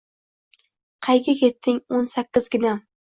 [1.07, 2.81] Qayga ketding o’n sakkizginam?